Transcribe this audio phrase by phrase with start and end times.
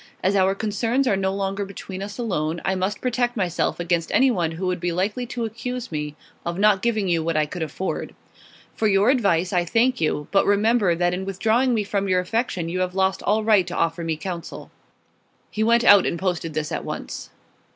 [0.23, 4.53] As our concerns are no longer between us alone, I must protect myself against anyone
[4.53, 8.15] who would be likely to accuse me of not giving you what I could afford.
[8.73, 12.67] For your advice I thank you, but remember that in withdrawing from me your affection
[12.67, 14.71] you have lost all right to offer me counsel.'
[15.51, 17.29] He went out and posted this at once.